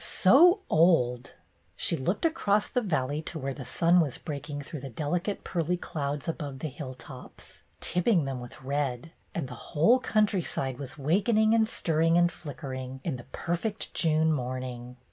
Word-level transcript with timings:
"So 0.03 0.61
old!" 0.67 1.33
She 1.75 1.95
looked 1.95 2.25
across 2.25 2.67
the 2.67 2.81
valley 2.81 3.21
to 3.21 3.37
where 3.37 3.53
the 3.53 3.65
sun 3.65 3.99
was 3.99 4.17
breaking 4.17 4.63
through 4.63 4.79
delicate 4.79 5.43
pearly 5.43 5.77
clouds 5.77 6.27
above 6.27 6.57
the 6.57 6.69
hilltops, 6.69 7.61
tipping 7.81 8.25
them 8.25 8.39
with 8.39 8.59
red, 8.63 9.11
and 9.35 9.47
the 9.47 9.53
whole 9.53 9.99
countryside 9.99 10.79
was 10.79 10.97
wakening 10.97 11.53
and 11.53 11.67
stirring 11.67 12.17
and 12.17 12.31
flickering 12.31 12.99
in 13.03 13.17
the 13.17 13.25
perfect 13.25 13.93
June 13.93 14.11
YOUNG 14.11 14.17
MR. 14.17 14.17
MINTURNE 14.29 14.33
113 14.33 14.33
morning. 14.75 14.97